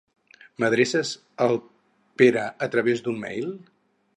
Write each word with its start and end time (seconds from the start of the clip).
M'adreces 0.61 1.11
al 1.45 1.53
Pere 2.23 2.47
a 2.67 2.71
través 2.77 3.05
d'un 3.09 3.21
mail? 3.29 3.53